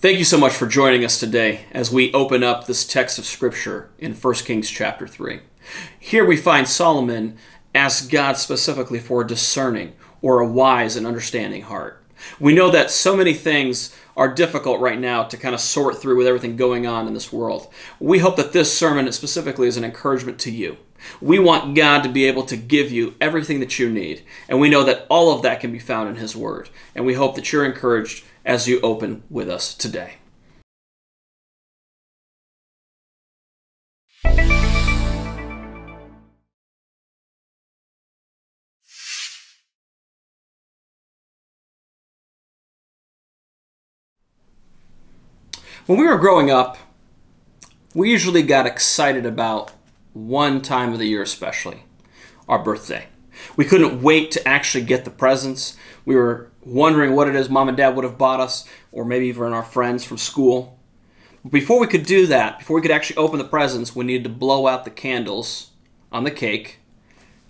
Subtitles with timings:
[0.00, 3.24] Thank you so much for joining us today as we open up this text of
[3.24, 5.40] Scripture in 1 Kings chapter 3.
[5.98, 7.36] Here we find Solomon
[7.74, 12.00] ask God specifically for a discerning or a wise and understanding heart.
[12.38, 16.16] We know that so many things are difficult right now to kind of sort through
[16.16, 17.66] with everything going on in this world.
[17.98, 20.76] We hope that this sermon specifically is an encouragement to you.
[21.20, 24.68] We want God to be able to give you everything that you need, and we
[24.68, 26.70] know that all of that can be found in His Word.
[26.94, 30.14] And we hope that you're encouraged as you open with us today.
[45.84, 46.78] When we were growing up,
[47.94, 49.72] we usually got excited about
[50.14, 51.84] one time of the year, especially
[52.48, 53.08] our birthday.
[53.56, 55.76] We couldn't wait to actually get the presents.
[56.04, 59.26] We were wondering what it is mom and dad would have bought us, or maybe
[59.26, 60.78] even our friends from school.
[61.42, 64.24] But before we could do that, before we could actually open the presents, we needed
[64.24, 65.70] to blow out the candles
[66.12, 66.78] on the cake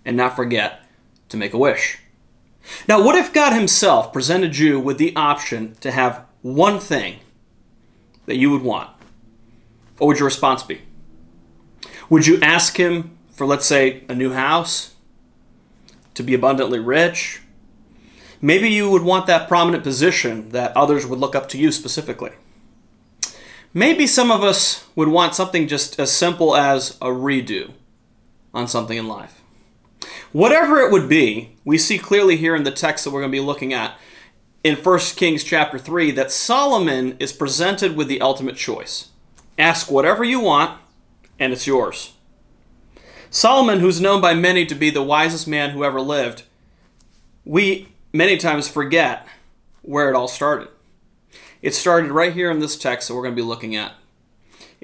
[0.05, 0.83] and not forget
[1.29, 1.99] to make a wish.
[2.87, 7.21] Now, what if God Himself presented you with the option to have one thing
[8.27, 8.91] that you would want?
[9.97, 10.83] What would your response be?
[12.11, 14.95] Would you ask Him for, let's say, a new house?
[16.15, 17.41] To be abundantly rich?
[18.41, 22.33] Maybe you would want that prominent position that others would look up to you specifically.
[23.75, 27.73] Maybe some of us would want something just as simple as a redo
[28.55, 29.43] on something in life.
[30.33, 33.37] Whatever it would be, we see clearly here in the text that we're going to
[33.37, 33.99] be looking at
[34.63, 39.09] in 1 Kings chapter 3 that Solomon is presented with the ultimate choice.
[39.59, 40.79] Ask whatever you want,
[41.39, 42.13] and it's yours.
[43.31, 46.45] Solomon, who's known by many to be the wisest man who ever lived,
[47.45, 49.27] we many times forget
[49.83, 50.69] where it all started.
[51.63, 53.95] It started right here in this text that we're going to be looking at.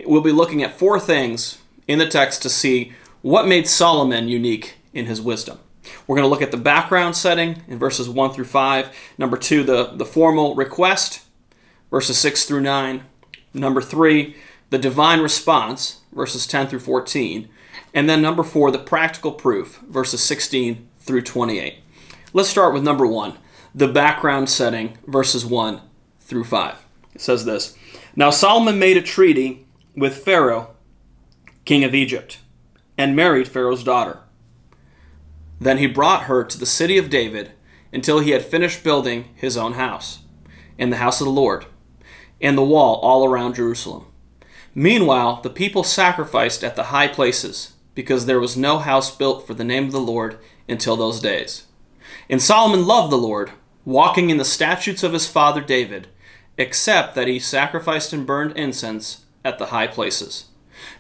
[0.05, 4.77] We'll be looking at four things in the text to see what made Solomon unique
[4.93, 5.59] in his wisdom.
[6.07, 8.97] We're going to look at the background setting in verses 1 through 5.
[9.19, 11.25] Number 2, the, the formal request,
[11.91, 13.05] verses 6 through 9.
[13.53, 14.35] Number 3,
[14.71, 17.49] the divine response, verses 10 through 14.
[17.93, 21.77] And then number 4, the practical proof, verses 16 through 28.
[22.37, 23.39] Let's start with number one
[23.77, 25.81] the background setting, verses 1
[26.19, 26.85] through 5.
[27.15, 27.79] It says this
[28.17, 30.75] Now Solomon made a treaty with Pharaoh,
[31.65, 32.41] king of Egypt,
[32.99, 34.19] and married Pharaoh's daughter.
[35.61, 37.53] Then he brought her to the city of David
[37.93, 40.25] until he had finished building his own house,
[40.77, 41.67] and the house of the Lord,
[42.41, 44.07] and the wall all around Jerusalem.
[44.75, 49.55] Meanwhile, the people sacrificed at the high places, because there was no house built for
[49.55, 50.37] the name of the Lord
[50.69, 51.69] until those days.
[52.29, 53.51] And Solomon loved the Lord,
[53.85, 56.09] walking in the statutes of his father David,
[56.57, 60.47] except that he sacrificed and burned incense at the high places.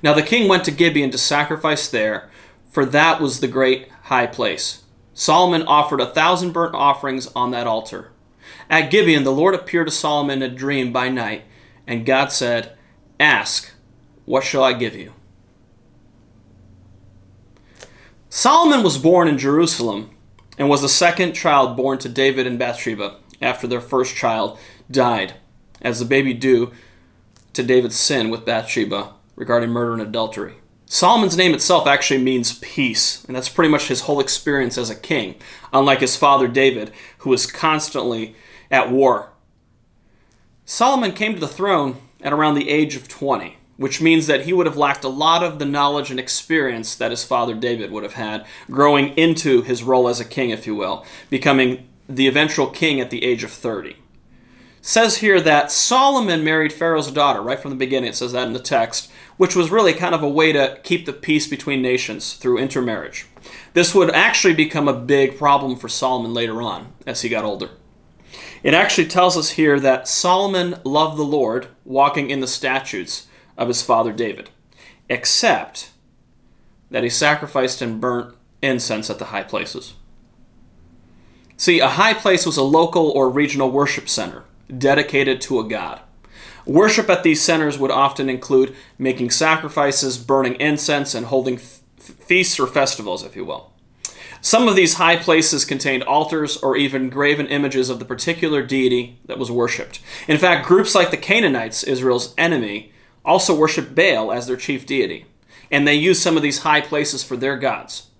[0.02, 2.30] Now the king went to Gibeon to sacrifice there,
[2.70, 4.82] for that was the great high place.
[5.14, 8.10] Solomon offered a thousand burnt offerings on that altar.
[8.68, 11.44] At Gibeon, the Lord appeared to Solomon in a dream by night,
[11.86, 12.76] and God said,
[13.20, 13.72] Ask,
[14.24, 15.12] what shall I give you?
[18.28, 20.10] Solomon was born in Jerusalem
[20.58, 24.58] and was the second child born to David and Bathsheba after their first child
[24.90, 25.34] died,
[25.80, 26.72] as the baby due
[27.52, 30.54] to David's sin with Bathsheba regarding murder and adultery.
[30.86, 34.94] Solomon's name itself actually means peace, and that's pretty much his whole experience as a
[34.94, 35.34] king,
[35.72, 38.36] unlike his father David, who was constantly
[38.70, 39.30] at war.
[40.64, 44.52] Solomon came to the throne at around the age of 20 which means that he
[44.52, 48.02] would have lacked a lot of the knowledge and experience that his father David would
[48.02, 52.68] have had growing into his role as a king, if you will, becoming the eventual
[52.68, 53.90] king at the age of 30.
[53.90, 53.96] It
[54.80, 58.52] says here that Solomon married Pharaoh's daughter, right from the beginning, it says that in
[58.52, 62.34] the text, which was really kind of a way to keep the peace between nations
[62.34, 63.26] through intermarriage.
[63.72, 67.70] This would actually become a big problem for Solomon later on as he got older.
[68.62, 73.68] It actually tells us here that Solomon loved the Lord, walking in the statutes of
[73.68, 74.50] his father David,
[75.08, 75.90] except
[76.90, 79.94] that he sacrificed and burnt incense at the high places.
[81.56, 84.44] See, a high place was a local or regional worship center
[84.76, 86.00] dedicated to a god.
[86.66, 92.58] Worship at these centers would often include making sacrifices, burning incense, and holding f- feasts
[92.58, 93.70] or festivals, if you will.
[94.40, 99.18] Some of these high places contained altars or even graven images of the particular deity
[99.26, 100.00] that was worshipped.
[100.28, 102.92] In fact, groups like the Canaanites, Israel's enemy,
[103.24, 105.26] also worship Baal as their chief deity,
[105.70, 108.10] and they use some of these high places for their gods.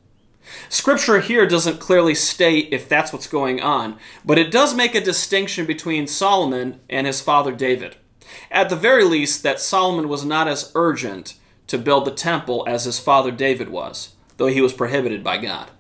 [0.69, 5.01] Scripture here doesn't clearly state if that's what's going on, but it does make a
[5.01, 7.97] distinction between Solomon and his father David.
[8.51, 11.35] At the very least, that Solomon was not as urgent
[11.67, 15.71] to build the temple as his father David was, though he was prohibited by God.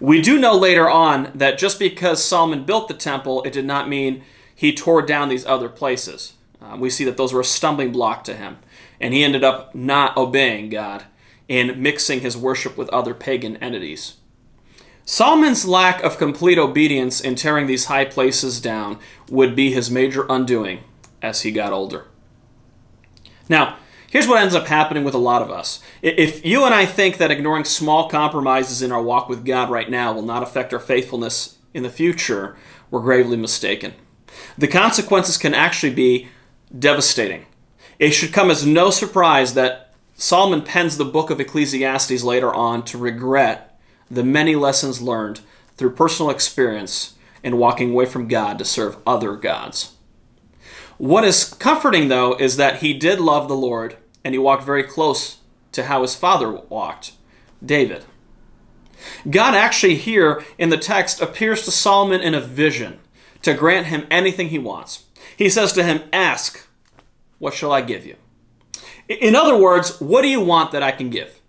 [0.00, 3.88] We do know later on that just because Solomon built the temple, it did not
[3.88, 4.24] mean
[4.54, 6.34] he tore down these other places.
[6.60, 8.58] Uh, we see that those were a stumbling block to him,
[9.00, 11.04] and he ended up not obeying God
[11.48, 14.14] and mixing his worship with other pagan entities.
[15.04, 18.98] Solomon's lack of complete obedience in tearing these high places down
[19.30, 20.80] would be his major undoing
[21.22, 22.06] as he got older.
[23.48, 23.76] Now,
[24.10, 25.80] here's what ends up happening with a lot of us.
[26.02, 29.88] If you and I think that ignoring small compromises in our walk with God right
[29.88, 32.56] now will not affect our faithfulness in the future,
[32.90, 33.94] we're gravely mistaken.
[34.58, 36.28] The consequences can actually be
[36.76, 37.46] devastating.
[37.98, 42.84] It should come as no surprise that Solomon pens the book of Ecclesiastes later on
[42.86, 43.78] to regret
[44.10, 45.40] the many lessons learned
[45.76, 49.94] through personal experience in walking away from God to serve other gods.
[50.98, 54.82] What is comforting, though, is that he did love the Lord and he walked very
[54.82, 55.38] close
[55.72, 57.12] to how his father walked,
[57.64, 58.04] David.
[59.28, 62.98] God actually here in the text appears to Solomon in a vision
[63.42, 65.04] to grant him anything he wants.
[65.36, 66.66] He says to him, Ask,
[67.38, 68.16] what shall I give you?
[69.08, 71.40] In other words, what do you want that I can give?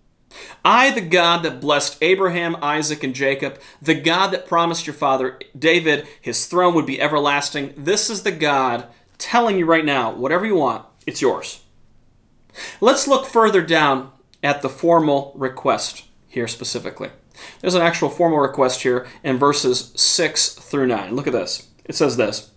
[0.64, 5.38] I, the God that blessed Abraham, Isaac, and Jacob, the God that promised your father
[5.58, 8.86] David his throne would be everlasting, this is the God
[9.16, 11.64] telling you right now, whatever you want, it's yours.
[12.80, 14.12] Let's look further down
[14.42, 17.10] at the formal request here specifically.
[17.60, 21.14] There's an actual formal request here in verses 6 through 9.
[21.14, 21.68] Look at this.
[21.84, 22.50] It says this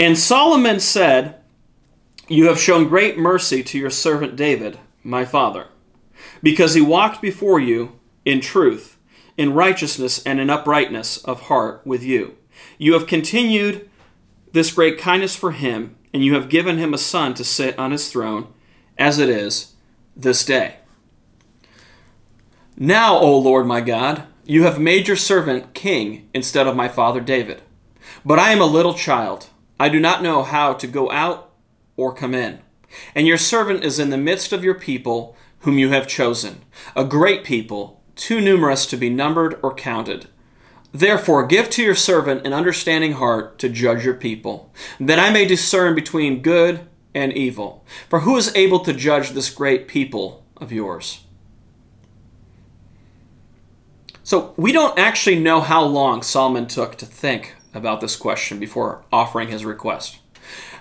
[0.00, 1.34] And Solomon said,
[2.26, 5.66] You have shown great mercy to your servant David, my father,
[6.42, 8.96] because he walked before you in truth,
[9.36, 12.38] in righteousness, and in uprightness of heart with you.
[12.78, 13.90] You have continued
[14.52, 17.90] this great kindness for him, and you have given him a son to sit on
[17.90, 18.46] his throne,
[18.96, 19.74] as it is
[20.16, 20.76] this day.
[22.74, 27.20] Now, O Lord my God, you have made your servant king instead of my father
[27.20, 27.60] David.
[28.24, 29.49] But I am a little child.
[29.80, 31.52] I do not know how to go out
[31.96, 32.60] or come in.
[33.14, 36.60] And your servant is in the midst of your people, whom you have chosen,
[36.94, 40.28] a great people, too numerous to be numbered or counted.
[40.92, 45.46] Therefore, give to your servant an understanding heart to judge your people, that I may
[45.46, 47.82] discern between good and evil.
[48.10, 51.24] For who is able to judge this great people of yours?
[54.22, 59.04] So, we don't actually know how long Solomon took to think about this question before
[59.12, 60.18] offering his request.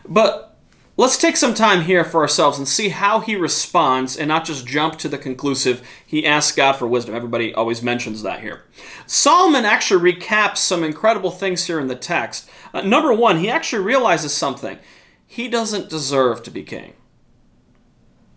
[0.07, 0.57] But
[0.97, 4.65] let's take some time here for ourselves and see how he responds and not just
[4.65, 7.15] jump to the conclusive, he asks God for wisdom.
[7.15, 8.63] Everybody always mentions that here.
[9.06, 12.50] Solomon actually recaps some incredible things here in the text.
[12.74, 14.80] Uh, number one, he actually realizes something.
[15.25, 16.94] He doesn't deserve to be king.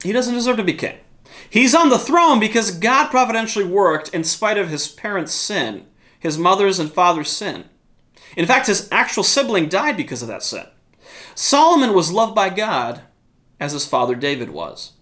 [0.03, 0.99] He doesn't deserve to be king.
[1.49, 5.87] He's on the throne because God providentially worked in spite of his parents' sin,
[6.19, 7.65] his mother's and father's sin.
[8.37, 10.67] In fact, his actual sibling died because of that sin.
[11.35, 13.03] Solomon was loved by God
[13.61, 14.93] as his father David was.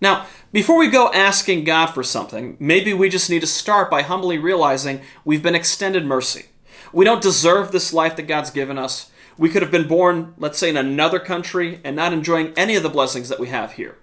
[0.00, 4.02] Now, before we go asking God for something, maybe we just need to start by
[4.02, 6.46] humbly realizing we've been extended mercy.
[6.92, 9.10] We don't deserve this life that God's given us.
[9.36, 12.82] We could have been born, let's say, in another country and not enjoying any of
[12.82, 13.98] the blessings that we have here.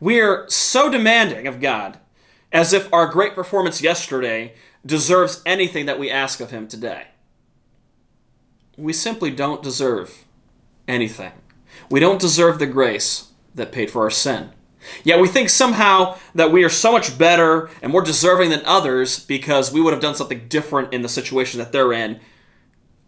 [0.00, 1.98] We are so demanding of God,
[2.50, 4.54] as if our great performance yesterday
[4.84, 7.06] deserves anything that we ask of Him today
[8.76, 10.24] we simply don't deserve
[10.88, 11.32] anything.
[11.90, 14.50] We don't deserve the grace that paid for our sin.
[15.04, 19.24] Yet we think somehow that we are so much better and more deserving than others
[19.24, 22.20] because we would have done something different in the situation that they're in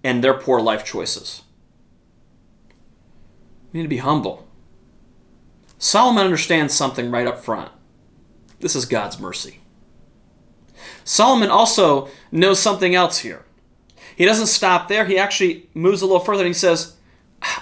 [0.04, 1.42] and their poor life choices.
[3.72, 4.46] We need to be humble.
[5.78, 7.72] Solomon understands something right up front.
[8.60, 9.60] This is God's mercy.
[11.02, 13.44] Solomon also knows something else here.
[14.16, 15.04] He doesn't stop there.
[15.04, 16.96] He actually moves a little further and he says,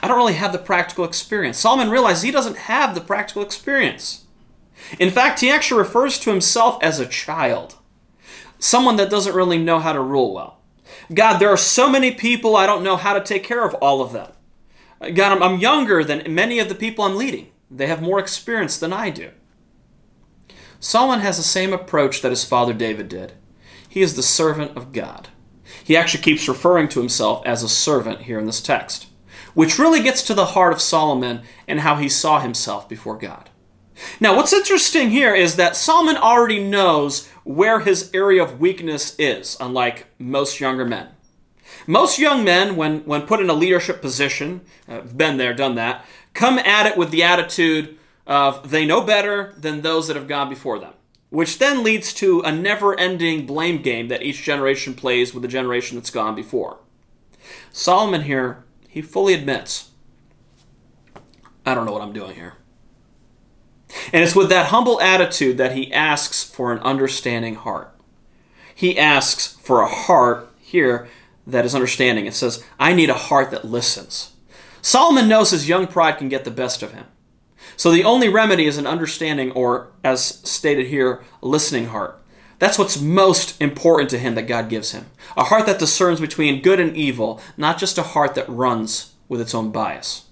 [0.03, 1.59] I don't really have the practical experience.
[1.59, 4.25] Solomon realizes he doesn't have the practical experience.
[4.99, 7.77] In fact, he actually refers to himself as a child,
[8.59, 10.59] someone that doesn't really know how to rule well.
[11.13, 14.03] God, there are so many people, I don't know how to take care of all
[14.03, 14.31] of them.
[15.15, 17.49] God, I'm, younger than many of the people I'm leading.
[17.71, 19.31] They have more experience than I do.
[20.79, 23.33] Solomon has the same approach that his father David did.
[23.89, 25.29] He is the servant of God.
[25.85, 29.07] He actually keeps referring to himself as a servant here in this text,
[29.55, 33.51] which really gets to the heart of Solomon and how he saw himself before God.
[34.21, 39.57] Now, what's interesting here is that Solomon already knows where his area of weakness is,
[39.61, 41.09] unlike most younger men.
[41.87, 46.05] Most young men, when, when put in a leadership position, uh, been there, done that,
[46.35, 50.49] come at it with the attitude of they know better than those that have gone
[50.49, 50.93] before them,
[51.33, 55.49] which then leads to a never ending blame game that each generation plays with the
[55.49, 56.79] generation that's gone before.
[57.73, 59.93] Solomon here, he fully admits,
[61.65, 62.53] I don't know what I'm doing here.
[64.13, 67.99] And it's with that humble attitude that he asks for an understanding heart.
[68.75, 71.09] He asks for a heart here
[71.47, 72.27] that is understanding.
[72.27, 74.35] It says, I need a heart that listens.
[74.83, 77.07] Solomon knows his young pride can get the best of him.
[77.83, 82.17] So the only remedy is an understanding, or as stated here, a listening heart.
[82.61, 85.07] That's what's most important to him that God gives him.
[85.37, 89.41] A heart that discerns between good and evil, not just a heart that runs with
[89.41, 90.27] its own bias.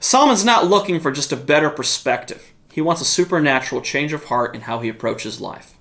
[0.00, 2.52] Solomon's not looking for just a better perspective.
[2.70, 5.78] He wants a supernatural change of heart in how he approaches life.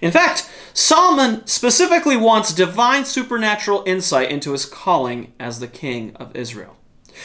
[0.00, 6.34] In fact, Solomon specifically wants divine supernatural insight into his calling as the king of
[6.34, 6.78] Israel.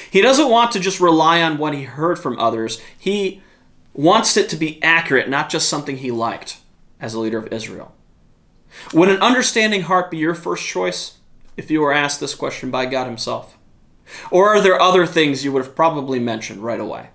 [0.09, 2.81] He doesn't want to just rely on what he heard from others.
[2.97, 3.41] He
[3.93, 6.57] wants it to be accurate, not just something he liked
[6.99, 7.93] as a leader of Israel.
[8.93, 11.17] Would an understanding heart be your first choice
[11.57, 13.57] if you were asked this question by God Himself?
[14.29, 17.09] Or are there other things you would have probably mentioned right away?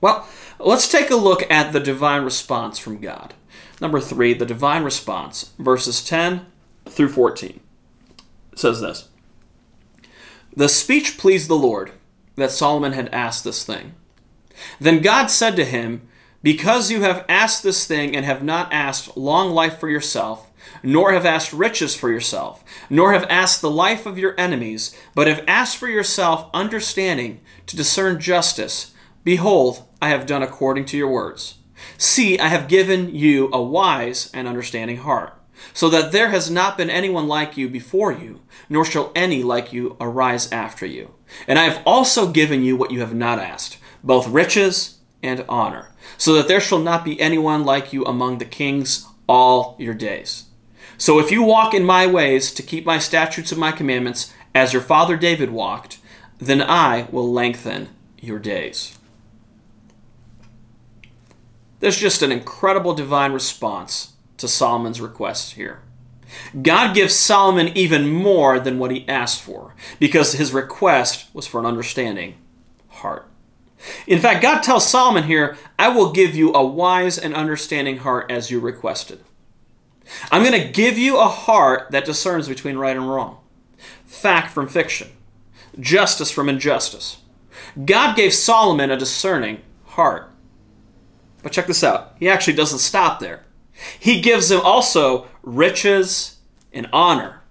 [0.00, 0.28] Well,
[0.58, 3.34] let's take a look at the divine response from God.
[3.80, 6.46] Number three, the divine response, verses 10
[6.86, 7.60] through 14.
[8.52, 9.08] It says this
[10.56, 11.92] The speech pleased the Lord
[12.36, 13.94] that Solomon had asked this thing.
[14.78, 16.08] Then God said to him,
[16.42, 20.50] Because you have asked this thing and have not asked long life for yourself,
[20.82, 25.26] nor have asked riches for yourself, nor have asked the life of your enemies, but
[25.26, 28.94] have asked for yourself understanding to discern justice,
[29.24, 31.58] behold, I have done according to your words.
[31.98, 35.34] See, I have given you a wise and understanding heart,
[35.72, 39.72] so that there has not been anyone like you before you, nor shall any like
[39.72, 41.14] you arise after you.
[41.48, 45.92] And I have also given you what you have not asked, both riches and honor,
[46.18, 50.44] so that there shall not be anyone like you among the kings all your days.
[50.96, 54.72] So if you walk in my ways to keep my statutes and my commandments, as
[54.72, 55.98] your father David walked,
[56.38, 57.88] then I will lengthen
[58.20, 58.96] your days.
[61.80, 65.82] There's just an incredible divine response to Solomon's request here.
[66.62, 71.60] God gives Solomon even more than what he asked for because his request was for
[71.60, 72.34] an understanding
[72.88, 73.28] heart.
[74.06, 78.30] In fact, God tells Solomon here, I will give you a wise and understanding heart
[78.30, 79.20] as you requested.
[80.30, 83.38] I'm going to give you a heart that discerns between right and wrong,
[84.04, 85.08] fact from fiction,
[85.78, 87.18] justice from injustice.
[87.84, 90.30] God gave Solomon a discerning heart.
[91.42, 92.14] But check this out.
[92.18, 93.43] He actually doesn't stop there.
[93.98, 96.38] He gives him also riches
[96.72, 97.42] and honor.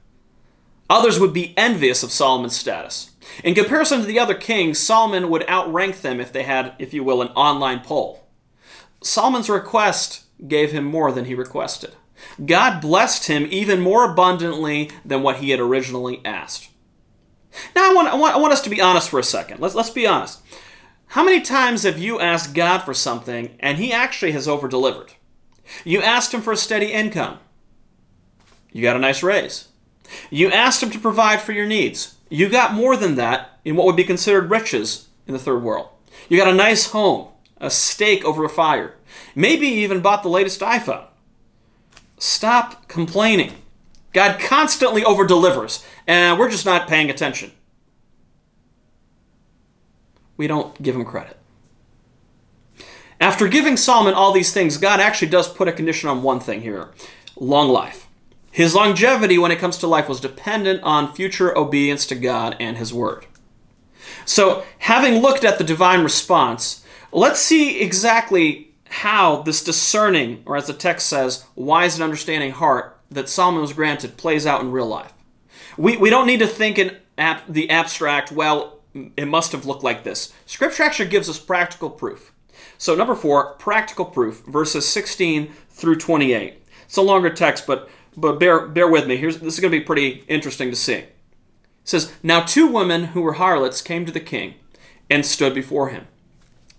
[0.89, 3.11] Others would be envious of Solomon's status.
[3.43, 7.03] In comparison to the other kings, Solomon would outrank them if they had, if you
[7.03, 8.27] will, an online poll.
[9.01, 11.95] Solomon's request gave him more than he requested.
[12.45, 16.69] God blessed him even more abundantly than what he had originally asked.
[17.75, 19.59] Now, I want, I want, I want us to be honest for a second.
[19.59, 20.41] Let's, let's be honest.
[21.07, 25.13] How many times have you asked God for something and He actually has over delivered?
[25.83, 27.39] You asked Him for a steady income.
[28.71, 29.69] You got a nice raise.
[30.29, 32.15] You asked Him to provide for your needs.
[32.29, 35.89] You got more than that in what would be considered riches in the third world.
[36.29, 38.95] You got a nice home, a steak over a fire,
[39.35, 41.05] maybe even bought the latest iPhone.
[42.17, 43.53] Stop complaining.
[44.13, 47.51] God constantly over delivers, and we're just not paying attention
[50.37, 51.37] we don't give him credit.
[53.33, 56.61] After giving Solomon all these things, God actually does put a condition on one thing
[56.61, 56.91] here
[57.35, 58.07] long life.
[58.51, 62.77] His longevity when it comes to life was dependent on future obedience to God and
[62.77, 63.25] His Word.
[64.23, 68.69] So, having looked at the divine response, let's see exactly
[69.01, 73.73] how this discerning, or as the text says, wise and understanding heart that Solomon was
[73.73, 75.11] granted plays out in real life.
[75.75, 78.77] We, we don't need to think in ap- the abstract, well,
[79.17, 80.31] it must have looked like this.
[80.45, 82.32] Scripture actually gives us practical proof.
[82.83, 86.65] So, number four, practical proof, verses 16 through 28.
[86.83, 89.15] It's a longer text, but, but bear, bear with me.
[89.15, 90.95] Here's, this is going to be pretty interesting to see.
[90.95, 91.07] It
[91.85, 94.55] says, Now two women who were harlots came to the king
[95.09, 96.09] and stood before him.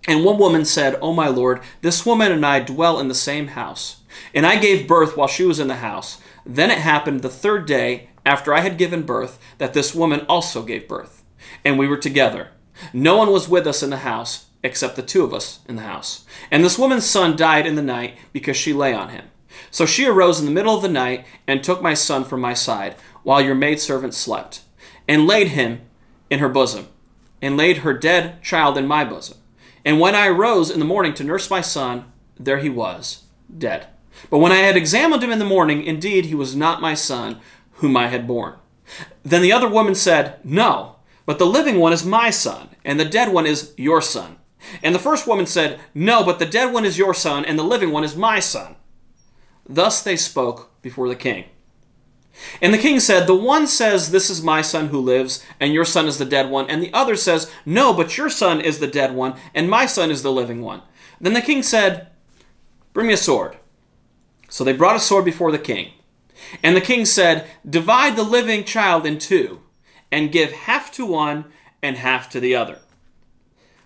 [0.06, 3.46] And one woman said, O my lord, this woman and I dwell in the same
[3.46, 4.02] house.
[4.34, 6.20] And I gave birth while she was in the house.
[6.44, 10.64] Then it happened the third day after I had given birth that this woman also
[10.64, 11.24] gave birth
[11.64, 12.50] and we were together.
[12.92, 15.82] No one was with us in the house except the two of us in the
[15.82, 16.24] house.
[16.50, 19.26] And this woman's son died in the night because she lay on him.
[19.70, 22.54] So she arose in the middle of the night and took my son from my
[22.54, 22.96] side.
[23.22, 24.60] while your maidservant slept,
[25.08, 25.80] and laid him
[26.28, 26.86] in her bosom,
[27.40, 29.38] and laid her dead child in my bosom.
[29.82, 33.22] And when I arose in the morning to nurse my son, there he was,
[33.56, 33.86] dead.
[34.28, 37.40] But when I had examined him in the morning, indeed he was not my son,
[37.76, 38.56] whom I had born.
[39.22, 43.06] Then the other woman said, No, but the living one is my son, and the
[43.06, 44.36] dead one is your son.
[44.82, 47.64] And the first woman said, No, but the dead one is your son, and the
[47.64, 48.76] living one is my son.
[49.68, 51.46] Thus they spoke before the king.
[52.60, 55.84] And the king said, The one says, This is my son who lives, and your
[55.84, 56.68] son is the dead one.
[56.68, 60.10] And the other says, No, but your son is the dead one, and my son
[60.10, 60.82] is the living one.
[61.20, 62.08] Then the king said,
[62.92, 63.56] Bring me a sword.
[64.48, 65.92] So they brought a sword before the king.
[66.62, 69.60] And the king said, Divide the living child in two,
[70.10, 71.46] and give half to one
[71.82, 72.78] and half to the other.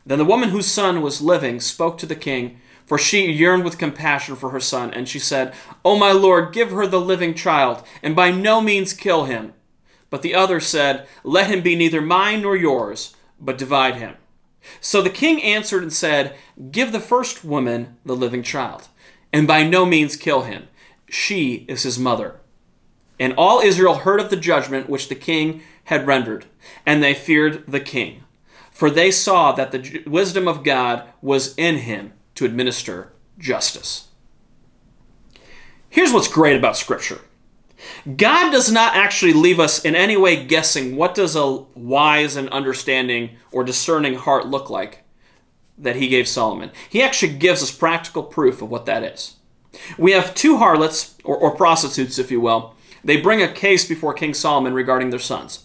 [0.09, 3.77] Then the woman whose son was living spoke to the king, for she yearned with
[3.77, 5.53] compassion for her son, and she said,
[5.85, 9.53] O my lord, give her the living child, and by no means kill him.
[10.09, 14.15] But the other said, Let him be neither mine nor yours, but divide him.
[14.81, 16.35] So the king answered and said,
[16.71, 18.89] Give the first woman the living child,
[19.31, 20.69] and by no means kill him.
[21.11, 22.41] She is his mother.
[23.21, 26.47] And all Israel heard of the judgment which the king had rendered,
[26.87, 28.25] and they feared the king,
[28.79, 34.07] for they saw that the wisdom of God was in him to administer justice.
[35.91, 37.19] Here's what's great about Scripture.
[38.17, 42.49] God does not actually leave us in any way guessing what does a wise and
[42.51, 45.03] understanding or discerning heart look like
[45.77, 46.71] that he gave Solomon.
[46.89, 49.39] He actually gives us practical proof of what that is.
[49.99, 52.77] We have two harlots, or, or prostitutes, if you will.
[53.03, 55.65] They bring a case before King Solomon regarding their sons.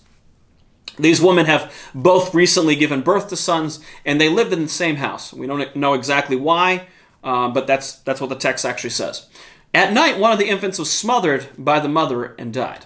[0.97, 4.97] These women have both recently given birth to sons, and they lived in the same
[4.97, 5.33] house.
[5.33, 6.87] We don't know exactly why,
[7.23, 9.27] uh, but that's, that's what the text actually says.
[9.73, 12.85] At night, one of the infants was smothered by the mother and died.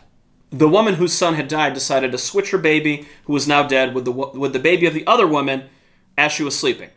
[0.51, 3.93] The woman whose son had died decided to switch her baby, who was now dead,
[3.93, 5.65] with the, with the baby of the other woman
[6.17, 6.89] as she was sleeping.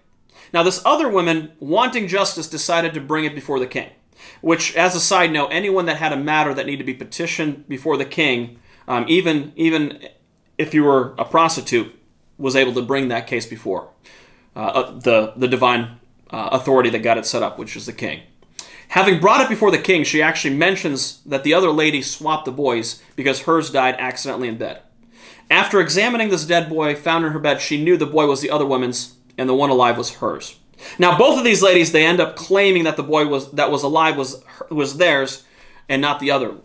[0.53, 3.91] Now, this other woman, wanting justice, decided to bring it before the king.
[4.41, 7.69] Which, as a side note, anyone that had a matter that needed to be petitioned
[7.69, 10.09] before the king, um, even even
[10.61, 11.99] if you were a prostitute,
[12.37, 13.89] was able to bring that case before
[14.55, 15.99] uh, uh, the the divine
[16.31, 18.21] uh, authority that got it set up, which is the king.
[18.89, 22.53] Having brought it before the king, she actually mentions that the other lady swapped the
[22.53, 24.83] boys because hers died accidentally in bed.
[25.49, 28.51] After examining this dead boy found in her bed, she knew the boy was the
[28.51, 30.59] other woman's and the one alive was hers.
[30.99, 33.83] Now, both of these ladies, they end up claiming that the boy was that was
[33.83, 35.45] alive was was theirs,
[35.89, 36.57] and not the other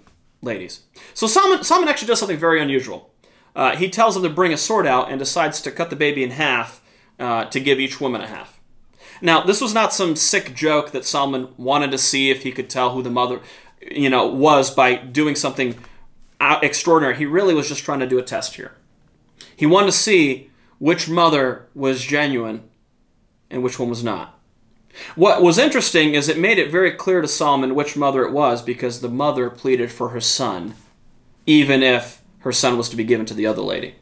[0.42, 0.82] ladies.
[1.14, 3.12] So Solomon, Solomon actually does something very unusual.
[3.56, 6.24] Uh, he tells them to bring a sword out and decides to cut the baby
[6.24, 6.82] in half
[7.20, 8.60] uh, to give each woman a half.
[9.22, 12.70] Now, this was not some sick joke that Solomon wanted to see if he could
[12.70, 13.40] tell who the mother,
[13.82, 15.80] you know, was by doing something
[16.42, 17.16] extraordinary.
[17.16, 18.74] He really was just trying to do a test here.
[19.56, 22.64] He wanted to see which mother was genuine
[23.50, 24.38] and which one was not.
[25.16, 28.62] What was interesting is it made it very clear to Solomon which mother it was
[28.62, 30.76] because the mother pleaded for her son,
[31.46, 33.96] even if her son was to be given to the other lady.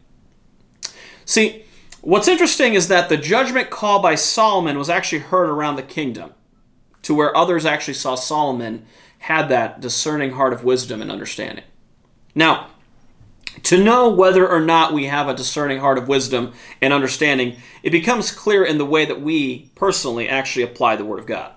[1.24, 1.64] See,
[2.02, 6.34] what's interesting is that the judgment call by Solomon was actually heard around the kingdom,
[7.04, 8.86] to where others actually saw Solomon
[9.20, 11.64] had that discerning heart of wisdom and understanding.
[12.36, 12.68] Now,
[13.64, 16.52] to know whether or not we have a discerning heart of wisdom
[16.82, 21.20] and understanding, it becomes clear in the way that we personally actually apply the Word
[21.20, 21.54] of God.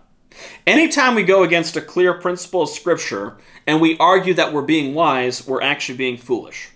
[0.69, 4.95] Anytime we go against a clear principle of Scripture and we argue that we're being
[4.95, 6.71] wise, we're actually being foolish.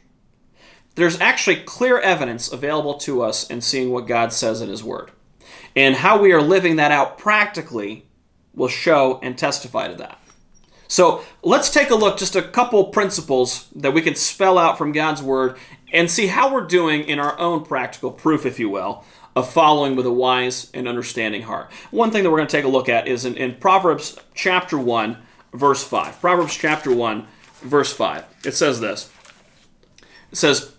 [0.95, 5.11] There's actually clear evidence available to us in seeing what God says in His Word.
[5.77, 8.07] And how we are living that out practically
[8.55, 10.19] will show and testify to that.
[10.89, 14.91] So let's take a look, just a couple principles that we can spell out from
[14.91, 15.57] God's Word
[15.93, 19.05] and see how we're doing in our own practical proof, if you will,
[19.37, 21.71] of following with a wise and understanding heart.
[21.93, 24.77] One thing that we're going to take a look at is in, in Proverbs chapter
[24.77, 25.17] 1,
[25.53, 26.21] verse 5.
[26.21, 27.27] Proverbs chapter 1,
[27.63, 28.25] verse 5.
[28.45, 29.11] It says this
[30.33, 30.73] It says,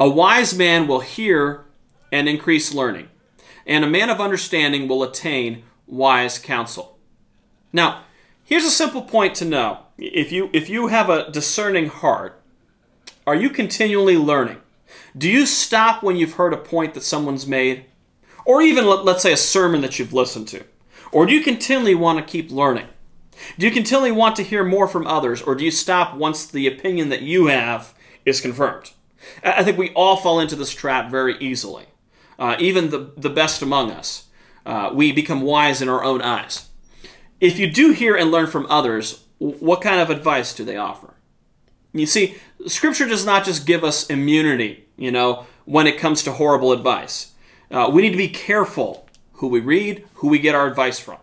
[0.00, 1.64] A wise man will hear
[2.12, 3.08] and increase learning,
[3.66, 6.98] and a man of understanding will attain wise counsel.
[7.72, 8.02] Now,
[8.48, 9.80] Here's a simple point to know.
[9.98, 12.40] If you if you have a discerning heart,
[13.26, 14.56] are you continually learning?
[15.14, 17.84] Do you stop when you've heard a point that someone's made?
[18.46, 20.64] Or even let, let's say a sermon that you've listened to?
[21.12, 22.86] Or do you continually want to keep learning?
[23.58, 26.66] Do you continually want to hear more from others, or do you stop once the
[26.66, 27.92] opinion that you have
[28.24, 28.92] is confirmed?
[29.42, 31.86] I think we all fall into this trap very easily.
[32.38, 34.28] Uh, even the, the best among us.
[34.64, 36.68] Uh, we become wise in our own eyes.
[37.40, 41.14] If you do hear and learn from others, what kind of advice do they offer?
[41.92, 46.32] You see, Scripture does not just give us immunity, you know, when it comes to
[46.32, 47.32] horrible advice.
[47.70, 51.18] Uh, we need to be careful who we read, who we get our advice from.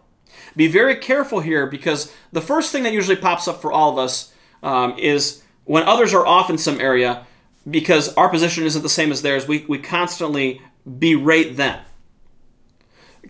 [0.56, 3.98] Be very careful here because the first thing that usually pops up for all of
[3.98, 7.26] us um, is when others are off in some area,
[7.70, 11.84] because our position isn't the same as theirs, we, we constantly berate them.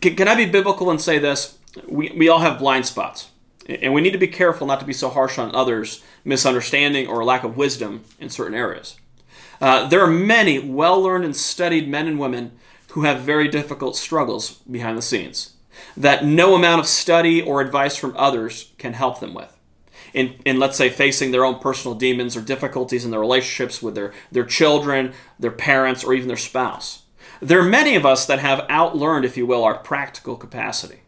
[0.02, 1.58] Can, can I be biblical and say this?
[1.88, 3.30] We, we all have blind spots.
[3.68, 7.24] And we need to be careful not to be so harsh on others' misunderstanding or
[7.24, 8.98] lack of wisdom in certain areas.
[9.60, 12.52] Uh, there are many well learned and studied men and women
[12.92, 15.56] who have very difficult struggles behind the scenes
[15.98, 19.55] that no amount of study or advice from others can help them with.
[20.16, 23.96] In, in let's say facing their own personal demons or difficulties in their relationships with
[23.96, 27.04] their, their children, their parents, or even their spouse.
[27.42, 31.02] There are many of us that have outlearned, if you will, our practical capacity.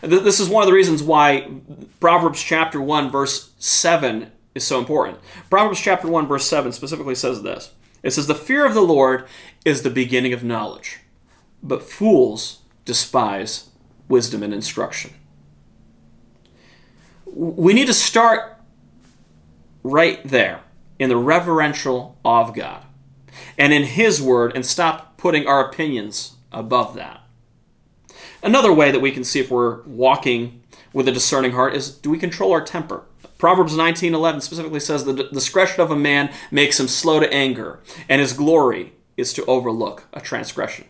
[0.00, 1.50] This is one of the reasons why
[1.98, 5.18] Proverbs chapter 1, verse 7 is so important.
[5.50, 7.72] Proverbs chapter 1, verse 7 specifically says this
[8.02, 9.26] It says, The fear of the Lord
[9.64, 11.00] is the beginning of knowledge,
[11.62, 13.70] but fools despise
[14.08, 15.12] wisdom and instruction.
[17.26, 18.51] We need to start
[19.82, 20.60] right there
[20.98, 22.84] in the reverential of God
[23.58, 27.20] and in His Word and stop putting our opinions above that.
[28.42, 32.10] Another way that we can see if we're walking with a discerning heart is do
[32.10, 33.04] we control our temper?
[33.38, 38.20] Proverbs 19:11 specifically says the discretion of a man makes him slow to anger, and
[38.20, 40.84] his glory is to overlook a transgression.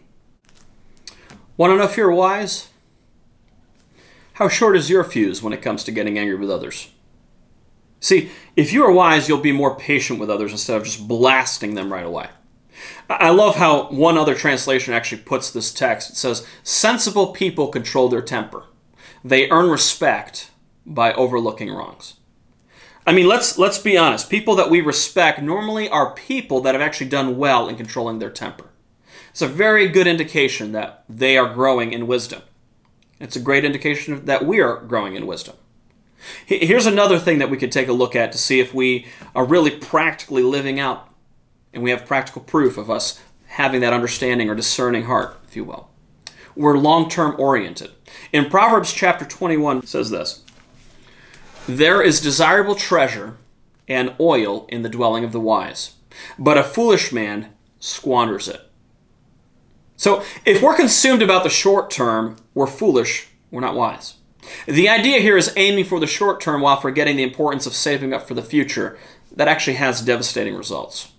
[1.56, 2.68] Want to know if you're wise?
[4.34, 6.91] How short is your fuse when it comes to getting angry with others?
[8.02, 11.74] See, if you are wise, you'll be more patient with others instead of just blasting
[11.74, 12.30] them right away.
[13.08, 16.10] I love how one other translation actually puts this text.
[16.10, 18.64] It says, Sensible people control their temper.
[19.24, 20.50] They earn respect
[20.84, 22.14] by overlooking wrongs.
[23.06, 24.28] I mean, let's let's be honest.
[24.28, 28.30] People that we respect normally are people that have actually done well in controlling their
[28.30, 28.70] temper.
[29.30, 32.42] It's a very good indication that they are growing in wisdom.
[33.20, 35.54] It's a great indication that we are growing in wisdom.
[36.46, 39.44] Here's another thing that we could take a look at to see if we are
[39.44, 41.08] really practically living out
[41.72, 45.64] and we have practical proof of us having that understanding or discerning heart, if you
[45.64, 45.88] will.
[46.54, 47.92] We're long term oriented.
[48.32, 50.44] In Proverbs chapter 21 says this
[51.66, 53.36] There is desirable treasure
[53.88, 55.94] and oil in the dwelling of the wise,
[56.38, 58.68] but a foolish man squanders it.
[59.96, 64.14] So, if we're consumed about the short term, we're foolish, we're not wise.
[64.66, 68.12] The idea here is aiming for the short term while forgetting the importance of saving
[68.12, 68.98] up for the future.
[69.30, 71.12] That actually has devastating results.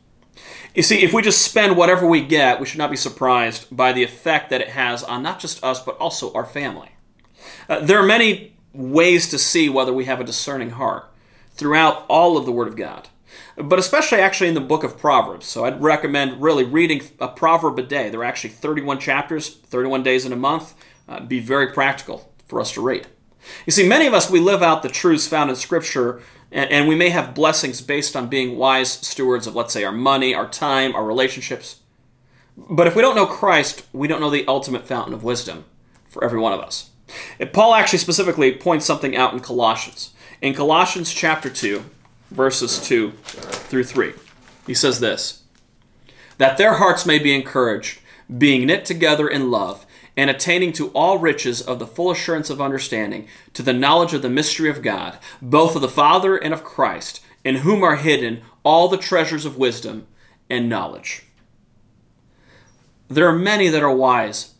[0.75, 3.93] You see, if we just spend whatever we get, we should not be surprised by
[3.93, 6.89] the effect that it has on not just us, but also our family.
[7.69, 11.11] Uh, there are many ways to see whether we have a discerning heart
[11.51, 13.09] throughout all of the Word of God,
[13.55, 15.45] but especially actually in the book of Proverbs.
[15.45, 18.09] So I'd recommend really reading a proverb a day.
[18.09, 20.73] There are actually 31 chapters, 31 days in a month.
[21.07, 23.07] Uh, be very practical for us to read.
[23.65, 26.21] You see, many of us, we live out the truths found in Scripture
[26.53, 29.91] and, and we may have blessings based on being wise stewards of, let's say, our
[29.91, 31.79] money, our time, our relationships.
[32.55, 35.65] But if we don't know Christ, we don't know the ultimate fountain of wisdom
[36.07, 36.91] for every one of us.
[37.39, 40.11] And Paul actually specifically points something out in Colossians.
[40.41, 41.83] In Colossians chapter 2,
[42.29, 44.13] verses 2 through 3,
[44.67, 45.43] he says this
[46.37, 47.99] That their hearts may be encouraged,
[48.35, 52.61] being knit together in love and attaining to all riches of the full assurance of
[52.61, 56.63] understanding, to the knowledge of the mystery of God, both of the Father and of
[56.63, 60.07] Christ, in whom are hidden all the treasures of wisdom
[60.49, 61.23] and knowledge.
[63.07, 64.53] There are many that are wise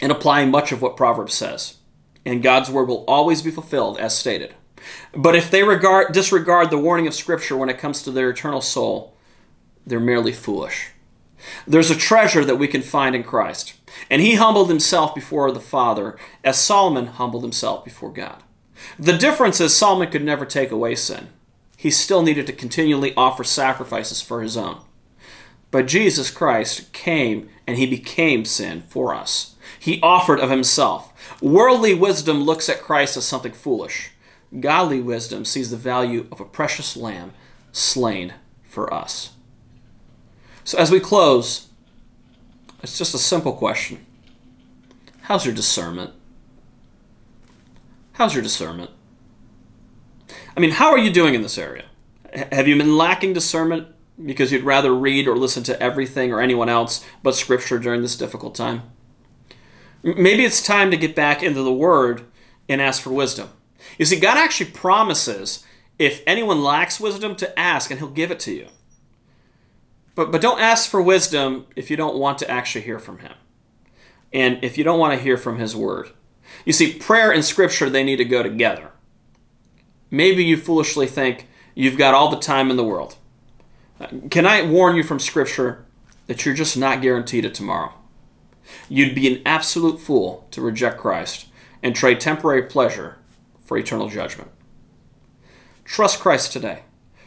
[0.00, 1.76] in applying much of what Proverbs says,
[2.24, 4.54] and God's word will always be fulfilled as stated.
[5.16, 8.60] But if they regard, disregard the warning of Scripture when it comes to their eternal
[8.60, 9.16] soul,
[9.86, 10.90] they're merely foolish.
[11.66, 13.74] There's a treasure that we can find in Christ.
[14.10, 18.42] And he humbled himself before the Father, as Solomon humbled himself before God.
[18.98, 21.28] The difference is Solomon could never take away sin.
[21.76, 24.80] He still needed to continually offer sacrifices for his own.
[25.70, 29.56] But Jesus Christ came and he became sin for us.
[29.78, 31.12] He offered of himself.
[31.42, 34.12] Worldly wisdom looks at Christ as something foolish.
[34.60, 37.32] Godly wisdom sees the value of a precious lamb
[37.72, 39.32] slain for us.
[40.62, 41.68] So, as we close,
[42.84, 44.04] it's just a simple question
[45.22, 46.12] How's your discernment?
[48.12, 48.90] How's your discernment?
[50.56, 51.86] I mean, how are you doing in this area?
[52.52, 53.88] Have you been lacking discernment
[54.24, 58.16] because you'd rather read or listen to everything or anyone else but Scripture during this
[58.16, 58.82] difficult time?
[60.02, 62.26] Maybe it's time to get back into the Word
[62.68, 63.48] and ask for wisdom.
[63.98, 65.64] You see, God actually promises
[65.98, 68.68] If anyone lacks wisdom, to ask, and he'll give it to you.
[70.14, 73.34] But, but don't ask for wisdom if you don't want to actually hear from him.
[74.32, 76.10] And if you don't want to hear from his word.
[76.64, 78.90] You see, prayer and scripture, they need to go together.
[80.10, 83.16] Maybe you foolishly think you've got all the time in the world.
[84.30, 85.84] Can I warn you from scripture
[86.26, 87.92] that you're just not guaranteed it tomorrow?
[88.88, 91.46] You'd be an absolute fool to reject Christ
[91.82, 93.16] and trade temporary pleasure
[93.60, 94.50] for eternal judgment.
[95.84, 96.82] Trust Christ today.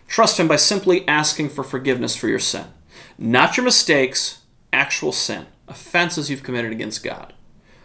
[0.08, 2.66] Trust Him by simply asking for forgiveness for your sin.
[3.18, 7.34] Not your mistakes, actual sin, offenses you've committed against God,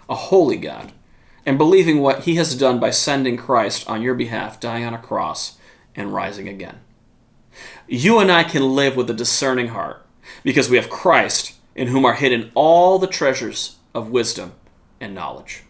[0.08, 0.92] a holy God,
[1.46, 4.98] and believing what He has done by sending Christ on your behalf, dying on a
[4.98, 5.56] cross,
[5.94, 6.80] and rising again.
[7.88, 10.06] You and I can live with a discerning heart
[10.42, 14.52] because we have Christ in whom are hidden all the treasures of wisdom
[15.00, 15.64] and knowledge.